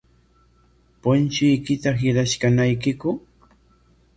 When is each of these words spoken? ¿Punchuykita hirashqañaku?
¿Punchuykita 1.03 1.91
hirashqañaku? 1.99 3.09